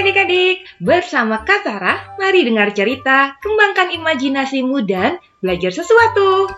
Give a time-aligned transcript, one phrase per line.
[0.00, 6.48] adik-adik, bersama Kak Sarah, mari dengar cerita, kembangkan imajinasimu dan belajar sesuatu.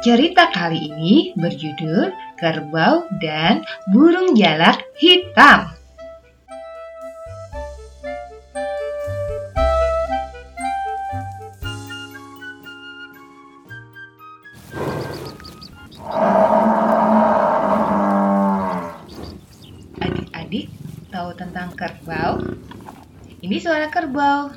[0.00, 3.62] Cerita kali ini berjudul Kerbau dan
[3.94, 5.79] Burung Jalak Hitam.
[21.20, 22.40] Tahu tentang kerbau?
[23.44, 24.56] Ini suara kerbau.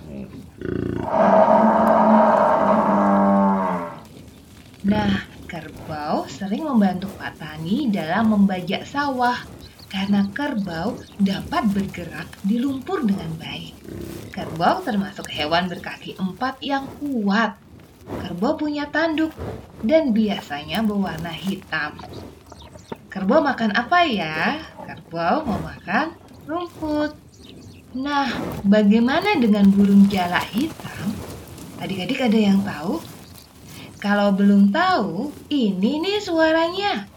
[4.88, 9.44] Nah, kerbau sering membantu Pak Tani dalam membajak sawah
[9.92, 13.76] karena kerbau dapat bergerak di lumpur dengan baik.
[14.32, 17.60] Kerbau termasuk hewan berkaki empat yang kuat.
[18.08, 19.36] Kerbau punya tanduk
[19.84, 22.00] dan biasanya berwarna hitam.
[23.12, 24.64] Kerbau makan apa ya?
[24.88, 27.16] Kerbau mau makan rumput.
[27.94, 28.28] Nah,
[28.66, 31.14] bagaimana dengan burung jalak hitam?
[31.78, 33.00] Adik-adik ada yang tahu?
[34.02, 37.08] Kalau belum tahu, ini nih suaranya.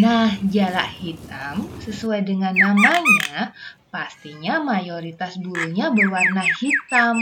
[0.00, 3.52] Nah, jalak hitam sesuai dengan namanya,
[3.92, 7.16] pastinya mayoritas bulunya berwarna hitam.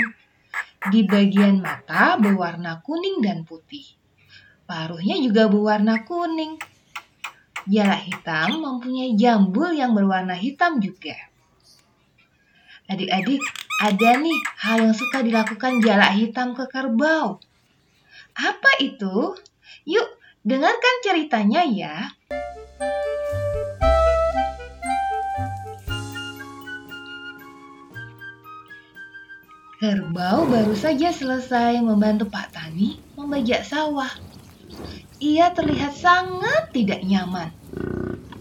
[0.92, 3.96] Di bagian mata berwarna kuning dan putih.
[4.66, 6.75] Paruhnya juga berwarna kuning.
[7.66, 11.18] Jalak hitam mempunyai jambul yang berwarna hitam juga.
[12.86, 13.42] Adik-adik,
[13.82, 17.42] ada nih hal yang suka dilakukan jalak hitam ke kerbau.
[18.38, 19.34] Apa itu?
[19.82, 20.08] Yuk,
[20.46, 22.14] dengarkan ceritanya ya.
[29.82, 34.25] Kerbau baru saja selesai membantu Pak Tani membajak sawah.
[35.16, 37.48] Ia terlihat sangat tidak nyaman.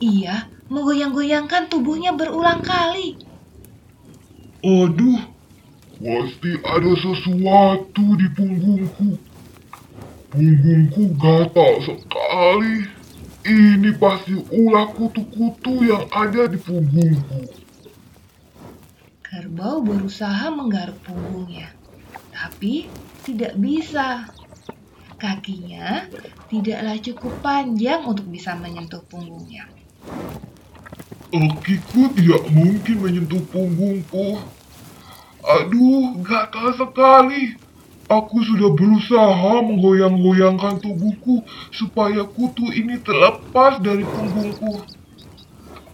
[0.04, 3.16] Ia menggoyang-goyangkan tubuhnya berulang kali.
[4.60, 5.22] Aduh,
[6.02, 9.10] pasti ada sesuatu di punggungku.
[10.36, 12.92] Punggungku gatal sekali.
[13.46, 17.46] Ini pasti ulah kutu-kutu yang ada di punggungku.
[19.22, 21.72] Kerbau berusaha menggaruk punggungnya,
[22.34, 22.90] tapi
[23.24, 24.28] tidak bisa.
[25.16, 26.12] Kakinya
[26.52, 29.64] tidaklah cukup panjang untuk bisa menyentuh punggungnya.
[31.32, 34.40] Kakiku tidak mungkin menyentuh punggungku.
[35.46, 37.56] Aduh, gatal sekali.
[38.06, 41.42] Aku sudah berusaha menggoyang-goyangkan tubuhku
[41.74, 44.86] supaya kutu ini terlepas dari punggungku.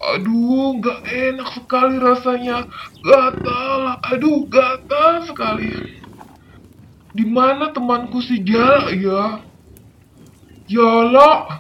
[0.02, 2.68] Aduh, gak enak sekali rasanya.
[3.06, 6.01] Gatal, aduh, gatal sekali.
[7.12, 9.44] Di mana temanku si Jala ya?
[10.72, 11.60] Jala,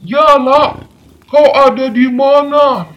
[0.00, 0.80] Jala,
[1.28, 2.88] kau ada di mana?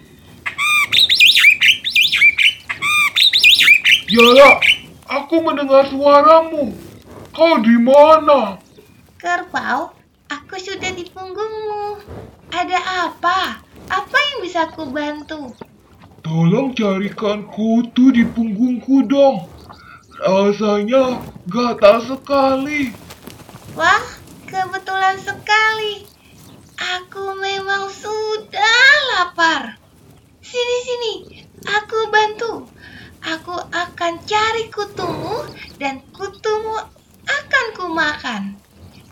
[4.07, 4.63] Jala,
[5.03, 6.71] aku mendengar suaramu.
[7.35, 8.55] Kau di mana?
[9.19, 9.91] Kerbau,
[10.31, 11.99] aku sudah di punggungmu.
[12.55, 13.59] Ada apa?
[13.91, 15.51] Apa yang bisa aku bantu?
[16.23, 19.51] Tolong carikan kutu di punggungku dong.
[20.21, 21.17] Rasanya
[21.49, 22.93] gatal sekali.
[23.73, 24.05] Wah,
[24.45, 26.05] kebetulan sekali.
[26.77, 28.85] Aku memang sudah
[29.17, 29.81] lapar.
[30.45, 31.13] Sini sini,
[31.65, 32.69] aku bantu.
[33.25, 35.41] Aku akan cari kutumu
[35.81, 36.77] dan kutumu
[37.25, 38.61] akan kumakan.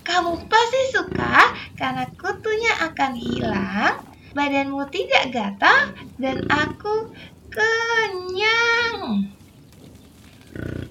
[0.05, 3.97] Kamu pasti suka karena kutunya akan hilang,
[4.37, 5.89] badanmu tidak gatal,
[6.21, 7.09] dan aku
[7.49, 9.33] kenyang.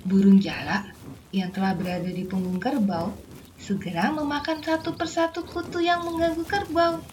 [0.09, 0.89] Burung jalak
[1.37, 3.13] yang telah berada di punggung kerbau
[3.61, 7.05] segera memakan satu persatu kutu yang mengganggu kerbau.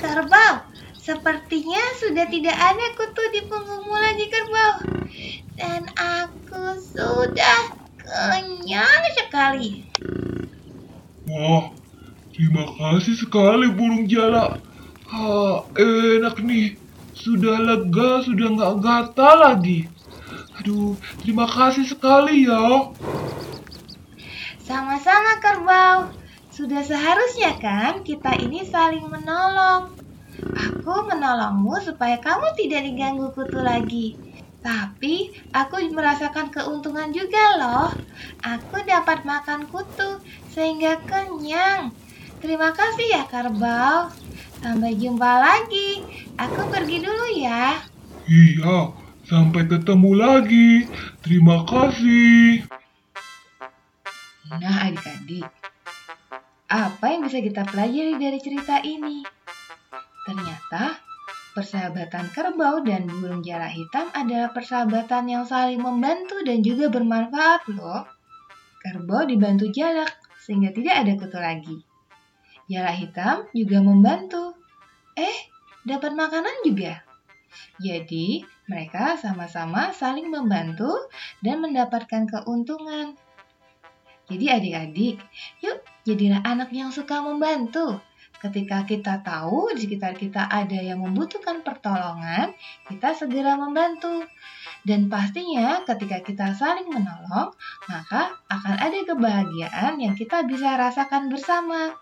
[0.00, 0.64] Kerbau,
[0.96, 4.74] sepertinya sudah tidak ada kutu di punggungmu lagi kerbau.
[5.52, 9.84] Dan aku sudah kenyang sekali.
[11.28, 11.68] Wah,
[12.32, 14.64] terima kasih sekali burung jalak.
[15.12, 16.80] Ah, enak nih.
[17.12, 19.97] Sudah lega, sudah nggak gatal lagi.
[20.58, 22.90] Aduh, terima kasih sekali ya.
[24.66, 26.10] Sama-sama kerbau.
[26.50, 29.94] Sudah seharusnya kan kita ini saling menolong.
[30.58, 34.18] Aku menolongmu supaya kamu tidak diganggu kutu lagi.
[34.58, 37.88] Tapi aku merasakan keuntungan juga loh.
[38.42, 40.18] Aku dapat makan kutu
[40.50, 41.94] sehingga kenyang.
[42.42, 44.10] Terima kasih ya kerbau.
[44.58, 46.02] Sampai jumpa lagi.
[46.34, 47.78] Aku pergi dulu ya.
[48.26, 48.92] Iya,
[49.28, 50.88] sampai ketemu lagi.
[51.20, 52.64] Terima kasih.
[54.48, 55.44] Nah, adik-adik,
[56.72, 59.20] apa yang bisa kita pelajari dari cerita ini?
[60.24, 60.96] Ternyata
[61.52, 68.08] persahabatan kerbau dan burung jala hitam adalah persahabatan yang saling membantu dan juga bermanfaat loh.
[68.80, 71.76] Kerbau dibantu jalak sehingga tidak ada kutu lagi.
[72.72, 74.56] Jala hitam juga membantu.
[75.12, 75.38] Eh,
[75.84, 77.04] dapat makanan juga.
[77.80, 80.92] Jadi, mereka sama-sama saling membantu
[81.40, 83.16] dan mendapatkan keuntungan.
[84.28, 85.16] Jadi adik-adik,
[85.64, 87.96] yuk jadilah anak yang suka membantu.
[88.38, 92.54] Ketika kita tahu di sekitar kita ada yang membutuhkan pertolongan,
[92.86, 94.22] kita segera membantu.
[94.86, 97.50] Dan pastinya ketika kita saling menolong,
[97.90, 101.98] maka akan ada kebahagiaan yang kita bisa rasakan bersama.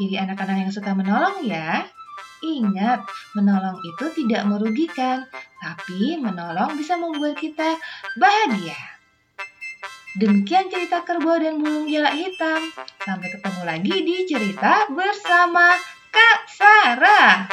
[0.00, 1.84] Jadi anak-anak yang suka menolong ya.
[2.42, 3.04] Ingat,
[3.36, 5.28] menolong itu tidak merugikan,
[5.62, 7.78] tapi menolong bisa membuat kita
[8.18, 8.74] bahagia.
[10.18, 12.60] Demikian cerita kerbau dan burung jalak hitam.
[13.00, 15.72] Sampai ketemu lagi di cerita bersama
[16.12, 17.48] Kak Sarah.